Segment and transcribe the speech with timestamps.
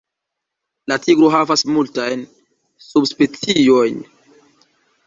[0.91, 2.25] La tigro havas multajn
[2.87, 4.05] subspeciojn.